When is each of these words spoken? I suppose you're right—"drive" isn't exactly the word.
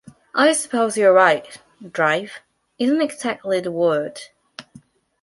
I 0.33 0.53
suppose 0.53 0.97
you're 0.97 1.13
right—"drive" 1.13 2.41
isn't 2.79 3.01
exactly 3.03 3.59
the 3.59 3.71
word. 3.71 4.19